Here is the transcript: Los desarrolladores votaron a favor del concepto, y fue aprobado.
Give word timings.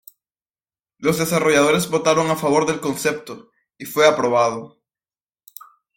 Los 0.97 1.19
desarrolladores 1.19 1.87
votaron 1.87 2.31
a 2.31 2.35
favor 2.35 2.65
del 2.65 2.79
concepto, 2.81 3.51
y 3.77 3.85
fue 3.85 4.07
aprobado. 4.07 4.81